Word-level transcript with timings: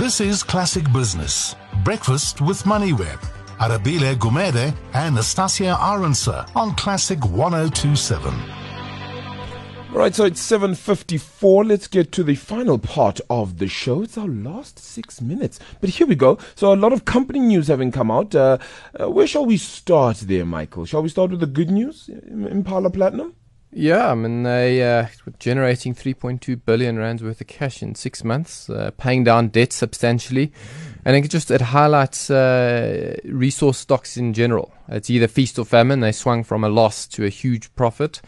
This 0.00 0.18
is 0.22 0.42
Classic 0.42 0.90
Business. 0.94 1.54
Breakfast 1.84 2.40
with 2.40 2.62
MoneyWeb. 2.62 3.18
Arabile 3.58 4.14
Gumede 4.14 4.74
and 4.94 5.14
Nastassia 5.14 5.76
Arendse 5.76 6.50
on 6.56 6.74
Classic 6.74 7.22
1027. 7.22 8.32
Right, 9.92 10.14
so 10.14 10.24
it's 10.24 10.40
7.54. 10.40 11.68
Let's 11.68 11.86
get 11.86 12.12
to 12.12 12.24
the 12.24 12.34
final 12.34 12.78
part 12.78 13.20
of 13.28 13.58
the 13.58 13.68
show. 13.68 14.00
It's 14.02 14.16
our 14.16 14.26
last 14.26 14.78
six 14.78 15.20
minutes. 15.20 15.60
But 15.82 15.90
here 15.90 16.06
we 16.06 16.14
go. 16.14 16.38
So 16.54 16.72
a 16.72 16.76
lot 16.76 16.94
of 16.94 17.04
company 17.04 17.40
news 17.40 17.68
having 17.68 17.92
come 17.92 18.10
out. 18.10 18.34
Uh, 18.34 18.56
uh, 18.98 19.10
where 19.10 19.26
shall 19.26 19.44
we 19.44 19.58
start 19.58 20.16
there, 20.20 20.46
Michael? 20.46 20.86
Shall 20.86 21.02
we 21.02 21.10
start 21.10 21.30
with 21.30 21.40
the 21.40 21.46
good 21.46 21.70
news, 21.70 22.08
Impala 22.08 22.88
Platinum? 22.88 23.34
Yeah, 23.72 24.10
I 24.10 24.14
mean 24.16 24.42
they 24.42 24.82
uh, 24.82 25.06
generating 25.38 25.94
3.2 25.94 26.60
billion 26.64 26.98
rands 26.98 27.22
worth 27.22 27.40
of 27.40 27.46
cash 27.46 27.82
in 27.82 27.94
six 27.94 28.24
months, 28.24 28.68
uh, 28.68 28.90
paying 28.98 29.22
down 29.22 29.48
debt 29.48 29.72
substantially. 29.72 30.52
I 31.06 31.10
think 31.10 31.24
it 31.24 31.30
just 31.30 31.50
it 31.50 31.60
highlights 31.60 32.30
uh, 32.30 33.16
resource 33.24 33.78
stocks 33.78 34.16
in 34.16 34.34
general. 34.34 34.72
It's 34.88 35.08
either 35.08 35.28
feast 35.28 35.58
or 35.58 35.64
famine. 35.64 36.00
They 36.00 36.12
swung 36.12 36.42
from 36.42 36.64
a 36.64 36.68
loss 36.68 37.06
to 37.08 37.24
a 37.24 37.28
huge 37.28 37.74
profit. 37.76 38.20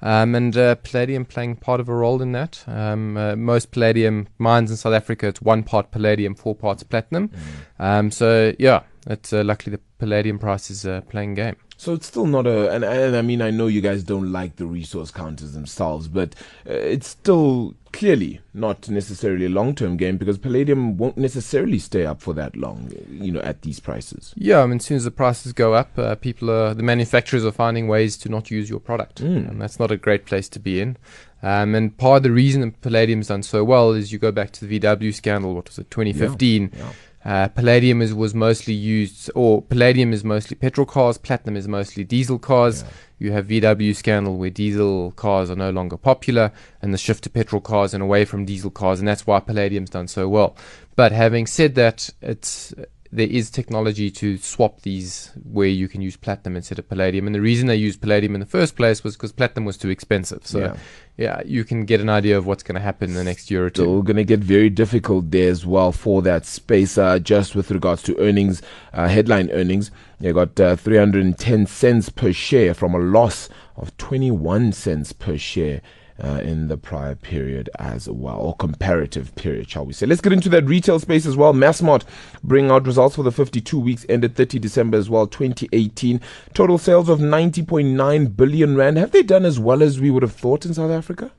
Um, 0.00 0.34
and 0.36 0.56
uh, 0.56 0.76
palladium 0.76 1.24
playing 1.24 1.56
part 1.56 1.80
of 1.80 1.88
a 1.88 1.94
role 1.94 2.22
in 2.22 2.32
that. 2.32 2.62
Um, 2.66 3.16
uh, 3.16 3.34
most 3.34 3.72
palladium 3.72 4.28
mines 4.38 4.70
in 4.70 4.76
South 4.76 4.94
Africa, 4.94 5.26
it's 5.26 5.42
one 5.42 5.64
part 5.64 5.90
palladium, 5.90 6.36
four 6.36 6.54
parts 6.54 6.84
platinum. 6.84 7.28
Mm. 7.28 7.84
Um, 7.84 8.10
so 8.12 8.54
yeah, 8.58 8.82
it's 9.08 9.32
uh, 9.32 9.42
luckily 9.42 9.74
the 9.74 9.82
palladium 9.98 10.38
price 10.38 10.70
is 10.70 10.86
uh, 10.86 11.00
playing 11.08 11.34
game. 11.34 11.56
So 11.78 11.94
it's 11.94 12.08
still 12.08 12.26
not 12.26 12.44
a, 12.48 12.72
and, 12.72 12.84
and 12.84 13.16
I 13.16 13.22
mean, 13.22 13.40
I 13.40 13.50
know 13.50 13.68
you 13.68 13.80
guys 13.80 14.02
don't 14.02 14.32
like 14.32 14.56
the 14.56 14.66
resource 14.66 15.12
counters 15.12 15.52
themselves, 15.52 16.08
but 16.08 16.34
uh, 16.68 16.72
it's 16.72 17.06
still 17.06 17.74
clearly 17.92 18.40
not 18.52 18.88
necessarily 18.88 19.46
a 19.46 19.48
long 19.48 19.76
term 19.76 19.96
game 19.96 20.16
because 20.16 20.38
palladium 20.38 20.96
won't 20.96 21.16
necessarily 21.16 21.78
stay 21.78 22.04
up 22.04 22.20
for 22.20 22.34
that 22.34 22.56
long, 22.56 22.92
you 23.08 23.30
know, 23.30 23.40
at 23.42 23.62
these 23.62 23.78
prices. 23.78 24.34
Yeah, 24.36 24.60
I 24.60 24.66
mean, 24.66 24.78
as 24.78 24.86
soon 24.86 24.96
as 24.96 25.04
the 25.04 25.12
prices 25.12 25.52
go 25.52 25.74
up, 25.74 25.96
uh, 25.96 26.16
people 26.16 26.50
are, 26.50 26.74
the 26.74 26.82
manufacturers 26.82 27.44
are 27.44 27.52
finding 27.52 27.86
ways 27.86 28.16
to 28.18 28.28
not 28.28 28.50
use 28.50 28.68
your 28.68 28.80
product. 28.80 29.22
Mm. 29.22 29.48
And 29.48 29.62
that's 29.62 29.78
not 29.78 29.92
a 29.92 29.96
great 29.96 30.26
place 30.26 30.48
to 30.48 30.58
be 30.58 30.80
in. 30.80 30.96
Um, 31.44 31.76
and 31.76 31.96
part 31.96 32.18
of 32.18 32.22
the 32.24 32.32
reason 32.32 32.72
palladium's 32.72 33.28
done 33.28 33.44
so 33.44 33.62
well 33.62 33.92
is 33.92 34.10
you 34.10 34.18
go 34.18 34.32
back 34.32 34.50
to 34.54 34.64
the 34.64 34.80
VW 34.80 35.14
scandal, 35.14 35.54
what 35.54 35.68
was 35.68 35.78
it, 35.78 35.92
2015. 35.92 36.70
Yeah, 36.72 36.78
yeah. 36.80 36.92
Uh, 37.24 37.48
palladium 37.48 38.00
is 38.00 38.14
was 38.14 38.34
mostly 38.34 38.74
used, 38.74 39.30
or 39.34 39.60
palladium 39.62 40.12
is 40.12 40.22
mostly 40.22 40.56
petrol 40.56 40.86
cars. 40.86 41.18
Platinum 41.18 41.56
is 41.56 41.66
mostly 41.66 42.04
diesel 42.04 42.38
cars. 42.38 42.82
Yeah. 42.82 42.88
You 43.20 43.32
have 43.32 43.48
VW 43.48 43.96
scandal 43.96 44.36
where 44.36 44.50
diesel 44.50 45.10
cars 45.12 45.50
are 45.50 45.56
no 45.56 45.70
longer 45.70 45.96
popular, 45.96 46.52
and 46.80 46.94
the 46.94 46.98
shift 46.98 47.24
to 47.24 47.30
petrol 47.30 47.60
cars 47.60 47.92
and 47.92 48.02
away 48.02 48.24
from 48.24 48.44
diesel 48.44 48.70
cars, 48.70 49.00
and 49.00 49.08
that's 49.08 49.26
why 49.26 49.40
palladium's 49.40 49.90
done 49.90 50.06
so 50.06 50.28
well. 50.28 50.56
But 50.94 51.12
having 51.12 51.46
said 51.46 51.74
that, 51.74 52.10
it's 52.22 52.72
there 53.10 53.26
is 53.26 53.50
technology 53.50 54.10
to 54.10 54.36
swap 54.36 54.82
these 54.82 55.32
where 55.42 55.68
you 55.68 55.88
can 55.88 56.02
use 56.02 56.16
platinum 56.16 56.56
instead 56.56 56.78
of 56.78 56.88
palladium. 56.88 57.26
And 57.26 57.34
the 57.34 57.40
reason 57.40 57.66
they 57.66 57.76
used 57.76 58.02
palladium 58.02 58.34
in 58.34 58.40
the 58.40 58.46
first 58.46 58.76
place 58.76 59.02
was 59.02 59.16
because 59.16 59.32
platinum 59.32 59.64
was 59.64 59.78
too 59.78 59.88
expensive. 59.88 60.46
So, 60.46 60.58
yeah. 60.58 60.76
yeah. 61.16 61.42
you 61.46 61.64
can 61.64 61.86
get 61.86 62.00
an 62.00 62.10
idea 62.10 62.36
of 62.36 62.46
what's 62.46 62.62
going 62.62 62.74
to 62.74 62.82
happen 62.82 63.10
in 63.10 63.16
the 63.16 63.24
next 63.24 63.50
year 63.50 63.64
or 63.64 63.70
two. 63.70 63.82
So, 63.82 64.02
going 64.02 64.16
to 64.16 64.24
get 64.24 64.40
very 64.40 64.68
difficult 64.68 65.30
there 65.30 65.50
as 65.50 65.64
well 65.64 65.90
for 65.90 66.20
that 66.22 66.44
space. 66.44 66.98
Uh, 66.98 67.18
just 67.18 67.54
with 67.54 67.70
regards 67.70 68.02
to 68.04 68.18
earnings, 68.18 68.60
uh, 68.92 69.08
headline 69.08 69.50
earnings, 69.52 69.90
you 70.20 70.34
got 70.34 70.60
uh, 70.60 70.76
310 70.76 71.66
cents 71.66 72.10
per 72.10 72.32
share 72.32 72.74
from 72.74 72.94
a 72.94 72.98
loss 72.98 73.48
of 73.76 73.96
21 73.96 74.72
cents 74.72 75.12
per 75.12 75.38
share 75.38 75.80
uh, 76.22 76.40
in 76.42 76.68
the 76.68 76.76
prior 76.76 77.14
period 77.14 77.70
as 77.78 78.08
well, 78.08 78.38
or 78.38 78.56
comparative 78.56 79.34
period, 79.34 79.68
shall 79.70 79.86
we 79.86 79.92
say. 79.92 80.06
Let's 80.06 80.20
get 80.20 80.32
into 80.32 80.48
that 80.50 80.64
retail 80.64 80.98
space 80.98 81.26
as 81.26 81.36
well. 81.36 81.52
Massmart 81.52 82.04
bring 82.42 82.70
out 82.70 82.86
results 82.86 83.16
for 83.16 83.22
the 83.22 83.32
52 83.32 83.78
weeks 83.78 84.04
ended 84.08 84.34
30 84.34 84.58
December 84.58 84.98
as 84.98 85.08
well, 85.08 85.26
2018. 85.26 86.20
Total 86.54 86.78
sales 86.78 87.08
of 87.08 87.20
90.9 87.20 88.36
billion 88.36 88.76
rand. 88.76 88.98
Have 88.98 89.12
they 89.12 89.22
done 89.22 89.44
as 89.44 89.58
well 89.58 89.82
as 89.82 90.00
we 90.00 90.10
would 90.10 90.22
have 90.22 90.32
thought 90.32 90.64
in 90.64 90.74
South 90.74 90.90
Africa? 90.90 91.30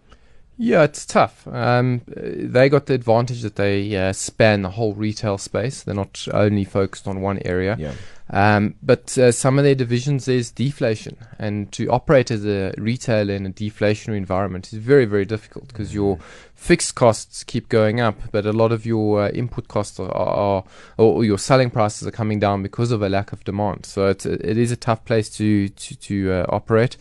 Yeah, 0.62 0.84
it's 0.84 1.06
tough. 1.06 1.47
Um, 1.47 2.02
they 2.06 2.68
got 2.68 2.88
the 2.88 2.94
advantage 2.94 3.44
that 3.44 3.56
they 3.56 3.96
uh, 3.96 4.12
span 4.12 4.62
the 4.62 4.72
whole 4.72 4.94
retail 4.94 5.38
space. 5.38 5.84
They're 5.84 5.96
not 5.96 6.28
only 6.34 6.66
focused 6.66 7.08
on 7.08 7.22
one 7.22 7.40
area. 7.46 7.78
Yeah. 7.80 7.94
Um, 8.30 8.75
but 8.84 9.18
uh, 9.18 9.31
some 9.31 9.58
of 9.58 9.64
their 9.64 9.74
divisions 9.74 10.25
there's 10.25 10.52
deflation, 10.52 11.16
and 11.40 11.72
to 11.72 11.88
operate 11.88 12.30
as 12.30 12.46
a 12.46 12.74
retailer 12.78 13.34
in 13.34 13.46
a 13.46 13.50
deflationary 13.50 14.18
environment 14.18 14.72
is 14.72 14.78
very 14.78 15.06
very 15.06 15.25
difficult 15.25 15.70
because 15.70 15.96
your 15.96 16.18
mm. 16.18 16.22
fixed 16.53 16.94
costs 16.94 17.44
keep 17.44 17.70
going 17.70 18.02
up, 18.02 18.20
but 18.31 18.46
a 18.46 18.53
lot 18.53 18.72
of 18.74 18.86
your 18.86 19.24
uh, 19.24 19.30
input 19.30 19.68
costs 19.68 20.00
are, 20.00 20.12
are, 20.12 20.64
or 20.97 21.24
your 21.24 21.40
selling 21.40 21.72
prices 21.72 22.08
are 22.08 22.12
coming 22.12 22.40
down 22.40 22.62
because 22.62 22.91
of 22.91 23.02
a 23.02 23.09
lack 23.09 23.31
of 23.31 23.44
demand. 23.46 23.88
So 23.88 24.08
it's 24.08 24.26
it 24.26 24.58
is 24.58 24.72
a 24.72 24.78
tough 24.78 25.06
place 25.06 25.30
to 25.38 25.70
to, 25.70 25.96
to 25.96 26.31
uh, 26.34 26.46
operate. 26.50 26.97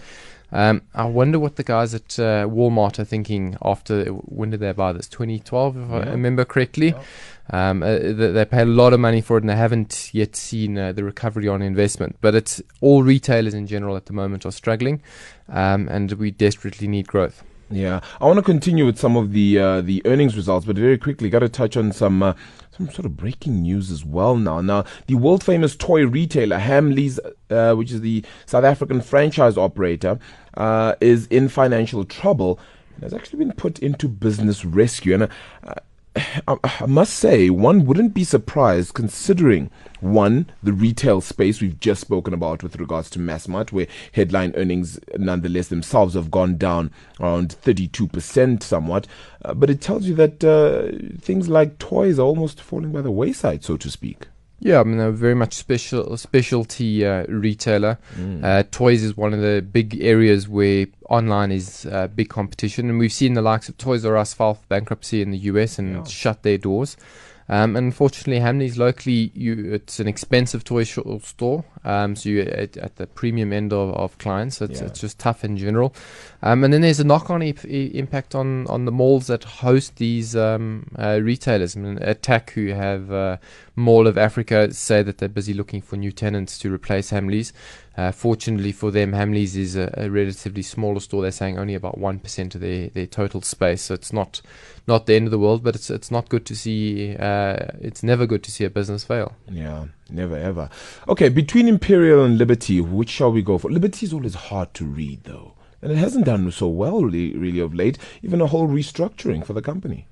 Um, 0.50 0.82
I 0.94 1.04
wonder 1.04 1.38
what 1.38 1.56
the 1.56 1.62
guys 1.62 1.94
at 1.94 2.19
uh, 2.19 2.47
Walmart 2.47 2.98
are 2.98 3.04
thinking 3.04 3.56
after 3.62 4.06
when 4.06 4.50
did 4.50 4.60
they 4.60 4.72
buy 4.72 4.92
this? 4.92 5.06
2012, 5.09 5.76
if 5.76 5.91
yeah. 5.91 5.97
I 5.97 6.10
remember 6.10 6.44
correctly. 6.44 6.88
Yeah. 6.88 7.03
Um, 7.50 7.82
uh, 7.82 7.98
they, 7.98 8.12
they 8.12 8.44
pay 8.44 8.62
a 8.62 8.66
lot 8.66 8.92
of 8.92 9.00
money 9.00 9.20
for 9.20 9.37
it, 9.37 9.42
and 9.42 9.50
they 9.50 9.56
haven't 9.56 10.10
yet 10.12 10.37
seen 10.37 10.76
uh, 10.76 10.92
the 10.92 11.04
recovery 11.04 11.48
on 11.48 11.62
investment. 11.62 12.16
But 12.20 12.34
it's 12.34 12.62
all 12.81 13.03
retailers 13.03 13.54
in 13.54 13.66
general 13.66 13.97
at 13.97 14.06
the 14.06 14.12
moment 14.12 14.44
are 14.47 14.53
struggling, 14.53 15.03
um, 15.48 15.88
and 15.88 16.12
we 16.12 16.31
desperately 16.31 16.88
need 16.88 17.06
growth. 17.06 17.42
Yeah, 17.70 18.00
I 18.20 18.24
want 18.24 18.38
to 18.38 18.42
continue 18.42 18.86
with 18.86 18.98
some 18.98 19.16
of 19.16 19.32
the 19.32 19.58
uh, 19.58 19.80
the 19.82 20.00
earnings 20.06 20.36
results, 20.36 20.64
but 20.64 20.76
very 20.76 20.96
quickly, 20.96 21.28
got 21.28 21.40
to 21.40 21.50
touch 21.50 21.76
on 21.76 21.92
some 21.92 22.22
uh, 22.22 22.32
some 22.70 22.88
sort 22.90 23.04
of 23.04 23.16
breaking 23.16 23.60
news 23.60 23.90
as 23.90 24.06
well 24.06 24.36
now. 24.36 24.62
Now, 24.62 24.84
the 25.06 25.16
world 25.16 25.44
famous 25.44 25.76
toy 25.76 26.06
retailer 26.06 26.58
Hamleys, 26.58 27.18
uh, 27.50 27.74
which 27.74 27.92
is 27.92 28.00
the 28.00 28.24
South 28.46 28.64
African 28.64 29.02
franchise 29.02 29.58
operator, 29.58 30.18
uh, 30.56 30.94
is 31.02 31.26
in 31.26 31.48
financial 31.48 32.04
trouble. 32.04 32.58
Has 33.02 33.14
actually 33.14 33.38
been 33.40 33.52
put 33.52 33.78
into 33.78 34.08
business 34.08 34.64
rescue, 34.64 35.14
and 35.14 35.22
uh, 35.24 35.74
I 36.48 36.86
must 36.86 37.14
say, 37.14 37.50
one 37.50 37.84
wouldn't 37.84 38.14
be 38.14 38.24
surprised 38.24 38.94
considering 38.94 39.70
one, 40.00 40.50
the 40.62 40.72
retail 40.72 41.20
space 41.20 41.60
we've 41.60 41.80
just 41.80 42.00
spoken 42.00 42.32
about 42.32 42.62
with 42.62 42.78
regards 42.78 43.10
to 43.10 43.18
Massmart, 43.18 43.72
where 43.72 43.88
headline 44.12 44.52
earnings 44.56 44.98
nonetheless 45.16 45.68
themselves 45.68 46.14
have 46.14 46.30
gone 46.30 46.56
down 46.56 46.92
around 47.20 47.56
32% 47.62 48.62
somewhat. 48.62 49.06
Uh, 49.44 49.54
but 49.54 49.70
it 49.70 49.80
tells 49.80 50.06
you 50.06 50.14
that 50.14 50.44
uh, 50.44 51.18
things 51.20 51.48
like 51.48 51.78
toys 51.78 52.18
are 52.18 52.22
almost 52.22 52.60
falling 52.60 52.92
by 52.92 53.02
the 53.02 53.10
wayside, 53.10 53.64
so 53.64 53.76
to 53.76 53.90
speak. 53.90 54.26
Yeah, 54.60 54.80
I 54.80 54.84
mean, 54.84 54.98
they're 54.98 55.12
very 55.12 55.36
much 55.36 55.54
special 55.54 56.16
specialty 56.16 57.06
uh, 57.06 57.26
retailer. 57.28 57.98
Mm. 58.16 58.44
Uh, 58.44 58.64
toys 58.70 59.04
is 59.04 59.16
one 59.16 59.32
of 59.32 59.41
the 59.41 59.62
big 59.62 60.02
areas 60.02 60.48
where 60.48 60.86
online 61.08 61.52
is 61.52 61.86
uh, 61.86 62.08
big 62.08 62.28
competition, 62.28 62.91
and 62.91 62.98
we've 62.98 63.12
seen 63.12 63.34
the 63.34 63.42
likes 63.42 63.69
of 63.69 63.78
Toys 63.78 64.04
R 64.04 64.16
Us 64.16 64.34
file 64.34 64.58
bankruptcy 64.69 65.22
in 65.22 65.30
the 65.30 65.38
US 65.38 65.78
and 65.78 66.08
shut 66.08 66.42
their 66.42 66.58
doors. 66.58 66.96
Um, 67.50 67.76
unfortunately, 67.76 68.41
Hamleys 68.41 68.76
locally, 68.76 69.32
you, 69.34 69.72
it's 69.72 70.00
an 70.00 70.06
expensive 70.06 70.64
toy 70.64 70.84
store, 70.84 71.64
um, 71.84 72.14
so 72.14 72.28
you're 72.28 72.48
at, 72.48 72.76
at, 72.76 72.97
the 72.97 73.06
premium 73.06 73.54
end 73.54 73.72
of, 73.72 73.94
of 73.94 74.19
clients. 74.19 74.59
So 74.59 74.66
it's, 74.66 74.81
yeah. 74.81 74.86
it's 74.88 75.00
just 75.00 75.19
tough 75.19 75.44
in 75.44 75.56
general. 75.56 75.94
Um, 76.42 76.62
and 76.62 76.72
then 76.75 76.82
there's 76.82 77.00
a 77.00 77.04
knock-on 77.04 77.42
e- 77.42 77.91
impact 77.94 78.34
on, 78.34 78.66
on 78.66 78.84
the 78.84 78.92
malls 78.92 79.28
that 79.28 79.44
host 79.44 79.97
these 79.97 80.37
um, 80.37 80.91
uh, 80.98 81.20
retailers. 81.22 81.75
I 81.75 81.81
mean, 81.81 81.98
Attacq, 81.98 82.50
who 82.50 82.69
have 82.69 83.10
uh, 83.10 83.38
Mall 83.75 84.06
of 84.06 84.19
Africa, 84.19 84.72
say 84.75 85.03
that 85.03 85.19
they're 85.19 85.28
busy 85.28 85.54
looking 85.54 85.81
for 85.81 85.97
new 85.97 86.12
tenants 86.12 86.58
to 86.58 86.72
replace 86.72 87.10
Hamleys. 87.12 87.53
Uh, 87.98 88.12
fortunately 88.12 88.70
for 88.70 88.92
them, 88.92 89.10
Hamleys 89.12 89.56
is 89.56 89.75
a, 89.75 89.92
a, 89.97 90.08
relatively 90.08 90.62
smaller 90.62 91.00
store. 91.00 91.22
They're 91.22 91.32
saying 91.32 91.58
only 91.58 91.75
about 91.75 91.98
one 91.98 92.20
percent 92.20 92.54
of 92.54 92.60
their, 92.60 92.91
their 92.91 93.08
total 93.08 93.42
space, 93.42 93.82
so 93.82 93.94
it's 93.94 94.12
not 94.12 94.41
not 94.87 95.06
the 95.06 95.16
end 95.16 95.26
of 95.26 95.32
the 95.32 95.38
world. 95.38 95.64
But 95.64 95.75
it's 95.75 95.91
it's 95.91 96.08
not 96.08 96.28
good 96.28 96.47
to 96.47 96.54
see. 96.54 97.16
Uh, 97.16 97.38
it's 97.81 98.03
never 98.03 98.26
good 98.26 98.43
to 98.44 98.50
see 98.50 98.64
a 98.64 98.70
business 98.70 99.05
fail. 99.05 99.35
Yeah, 99.50 99.87
never 100.11 100.37
ever. 100.37 100.69
Okay, 101.08 101.29
between 101.29 101.69
Imperial 101.69 102.25
and 102.25 102.38
Liberty, 102.38 102.81
which 102.81 103.11
shall 103.11 103.32
we 103.32 103.43
go 103.43 103.58
for? 103.58 103.70
Liberty 103.70 104.06
is 104.06 104.12
always 104.12 104.35
hard 104.35 104.75
to 104.75 104.85
read, 104.85 105.25
though, 105.25 105.55
and 105.82 105.93
it 105.93 105.96
hasn't 105.96 106.26
done 106.26 106.50
so 106.50 106.69
well 106.69 107.02
really, 107.02 107.37
really 107.37 107.61
of 107.61 107.75
late. 107.75 107.99
Even 108.23 108.40
a 108.40 108.46
whole 108.46 108.69
restructuring 108.69 109.44
for 109.44 109.52
the 109.52 109.62
company. 109.62 110.06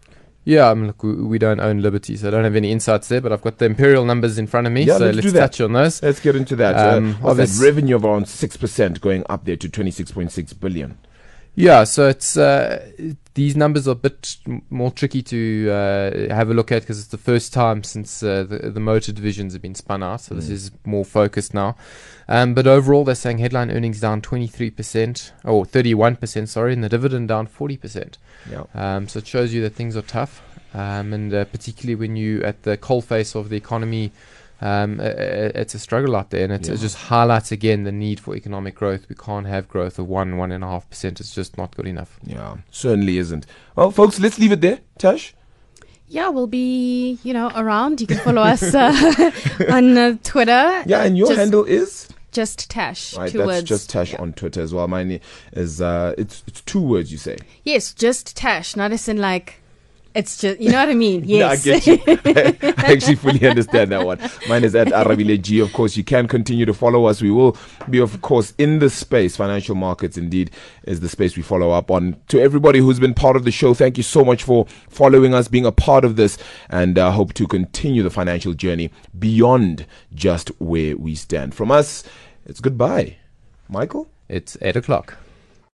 Yeah, 0.45 0.71
I 0.71 0.75
mean, 0.75 0.87
look, 0.87 1.03
we 1.03 1.41
don't 1.41 1.59
own 1.59 1.83
Liberty, 1.83 2.17
so 2.17 2.29
I 2.29 2.31
don't 2.31 2.45
have 2.45 2.55
any 2.55 2.71
insights 2.71 3.09
there, 3.09 3.21
but 3.21 3.33
I've 3.33 3.43
got 3.43 3.59
the 3.59 3.65
imperial 3.65 4.05
numbers 4.05 4.39
in 4.39 4.47
front 4.47 4.69
of 4.69 4.73
me, 4.73 4.85
yeah, 4.85 4.99
so 4.99 5.07
let's, 5.07 5.25
let's 5.25 5.33
touch 5.33 5.61
on 5.61 5.73
those. 5.73 6.01
Let's 6.01 6.21
get 6.21 6.37
into 6.37 6.55
that. 6.55 6.77
Um, 6.77 7.19
uh, 7.25 7.35
that 7.35 7.59
revenue 7.61 7.97
of 7.97 8.05
around 8.05 8.27
6% 8.27 9.01
going 9.01 9.25
up 9.29 9.45
there 9.45 9.57
to 9.57 9.69
26.6 9.69 10.61
billion. 10.61 10.99
Yeah, 11.59 11.85
so 11.85 12.09
it's 12.09 12.37
uh, 12.37 12.87
these 13.33 13.57
numbers 13.57 13.89
are 13.89 13.93
a 13.93 13.95
bit 13.95 14.37
more 14.69 14.91
tricky 14.91 15.23
to 15.23 15.71
uh, 15.71 16.35
have 16.35 16.51
a 16.51 16.55
look 16.55 16.71
at 16.71 16.83
because 16.83 16.99
it's 16.99 17.09
the 17.09 17.19
first 17.19 17.55
time 17.55 17.83
since 17.83 18.23
uh, 18.23 18.45
the, 18.45 18.71
the 18.71 18.81
motor 18.81 19.11
divisions 19.11 19.55
have 19.55 19.63
been 19.63 19.75
spun 19.75 20.03
out. 20.03 20.21
So 20.21 20.35
mm. 20.35 20.37
this 20.37 20.51
is 20.51 20.71
more 20.85 21.05
focused 21.05 21.55
now. 21.55 21.75
Um, 22.29 22.53
but 22.53 22.67
overall, 22.67 23.05
they're 23.05 23.15
saying 23.15 23.39
headline 23.39 23.71
earnings 23.71 24.01
down 24.01 24.21
23% 24.21 25.31
or 25.45 25.65
31%, 25.65 26.49
sorry, 26.49 26.75
and 26.75 26.85
the 26.85 26.91
dividend 26.91 27.29
down 27.29 27.47
40%. 27.47 28.19
Yeah. 28.51 28.65
Um, 28.75 29.09
so 29.09 29.21
it 29.21 29.27
shows 29.27 29.55
you 29.55 29.63
that 29.63 29.75
things 29.75 29.97
are 29.97 30.03
tough. 30.03 30.43
um, 30.77 31.13
and 31.15 31.33
uh, 31.33 31.45
particularly 31.47 31.95
when 31.95 32.17
you 32.17 32.43
at 32.43 32.63
the 32.63 32.77
coalface 32.77 33.35
of 33.35 33.49
the 33.49 33.57
economy. 33.57 34.13
Um, 34.61 35.01
it's 35.01 35.75
a 35.75 35.79
struggle 35.79 36.17
out 36.17 36.31
there, 36.31 36.45
and 36.45 36.53
it, 36.53 36.67
Yeah. 36.67 36.75
it 36.75 36.79
just 36.79 36.97
highlights 36.97 37.53
again 37.53 37.85
the 37.85 37.93
need 37.93 38.19
for 38.21 38.35
economic 38.35 38.75
growth. 38.75 39.07
We 39.09 39.15
can't 39.15 39.47
have 39.47 39.69
growth 39.69 39.99
of 39.99 40.09
one, 40.09 40.37
one 40.39 40.51
and 40.53 40.65
a 40.65 40.67
half 40.67 40.89
percent. 40.89 41.21
It's 41.21 41.35
just 41.35 41.59
not 41.59 41.77
good 41.77 41.87
enough. 41.87 42.19
Yeah, 42.25 42.57
certainly 42.71 43.19
isn't. 43.19 43.47
Well, 43.75 43.91
folks, 43.91 44.19
let's 44.19 44.39
leave 44.39 44.53
it 44.53 44.63
there. 44.63 44.81
Tash? 44.99 45.35
Yeah, 46.09 46.29
we'll 46.29 46.47
be, 46.47 47.19
you 47.25 47.35
know, 47.35 47.51
around. 47.55 48.01
You 48.01 48.07
can 48.07 48.19
follow 48.19 48.41
us 48.43 48.63
uh, 48.75 49.31
on 49.71 49.99
uh, 49.99 50.17
Twitter. 50.23 50.83
Yeah, 50.87 51.03
and 51.03 51.19
your 51.19 51.27
Just- 51.29 51.39
handle 51.39 51.65
is? 51.65 52.09
Just 52.33 52.69
Tash. 52.71 53.17
Right, 53.17 53.31
two 53.33 53.39
that's 53.39 53.47
words. 53.47 53.69
just 53.69 53.89
Tash 53.91 54.13
Yeah. 54.13 54.21
on 54.21 54.35
Twitter 54.35 54.61
as 54.61 54.73
well. 54.75 54.87
Mine 54.89 55.21
is, 55.53 55.81
uh, 55.81 56.15
it's, 56.19 56.45
it's 56.47 56.61
two 56.61 56.83
words, 56.83 57.11
you 57.11 57.17
say. 57.19 57.39
Yes, 57.65 57.93
just 57.95 58.37
Tash. 58.37 58.77
Not 58.77 58.93
as 58.93 59.09
in 59.09 59.17
like, 59.17 59.61
it's 60.17 60.39
just, 60.39 60.61
you 60.61 60.71
know 60.71 60.79
what 60.79 60.89
I 60.89 60.95
mean? 60.95 61.25
Yeah, 61.37 61.49
I 61.49 61.57
get 61.57 61.87
you. 61.87 61.99
I 62.07 62.93
actually 62.93 63.17
fully 63.17 63.47
understand 63.47 63.93
that 63.93 64.07
one. 64.07 64.19
Mine 64.49 64.65
is 64.65 64.75
at 64.75 64.89
Arabile 64.89 65.41
G. 65.41 65.61
Of 65.61 65.73
course, 65.73 65.97
you 65.97 66.05
can 66.05 66.27
continue 66.29 66.65
to 66.65 66.73
follow 66.73 67.05
us. 67.07 67.21
We 67.21 67.31
will 67.31 67.57
be, 67.91 67.99
of 67.99 68.23
course, 68.23 68.55
in 68.59 68.79
the 68.79 68.89
space. 68.89 69.37
Financial 69.37 69.75
markets, 69.75 70.17
indeed, 70.17 70.51
is 70.85 71.01
the 71.01 71.09
space 71.09 71.37
we 71.37 71.43
follow 71.43 71.71
up 71.73 71.91
on. 71.91 72.17
To 72.29 72.41
everybody 72.41 72.79
who's 72.79 72.99
been 73.01 73.13
part 73.13 73.37
of 73.37 73.45
the 73.45 73.51
show, 73.51 73.75
thank 73.75 73.97
you 73.97 74.03
so 74.03 74.25
much 74.25 74.43
for 74.45 74.67
following 74.89 75.35
us, 75.35 75.49
being 75.49 75.67
a 75.67 75.73
part 75.73 76.05
of 76.05 76.17
this, 76.17 76.39
and 76.71 76.99
uh, 76.99 77.11
hope 77.11 77.35
to 77.35 77.47
continue 77.47 78.03
the 78.03 78.11
financial 78.11 78.55
journey 78.55 78.91
beyond 79.19 79.85
just 80.15 80.49
where 80.61 80.97
we 80.97 81.15
stand. 81.15 81.55
From 81.55 81.71
us, 81.71 82.05
it's 82.47 82.61
goodbye. 82.61 83.17
Michael? 83.69 84.09
It's 84.29 84.57
eight 84.63 84.77
o'clock. 84.77 85.19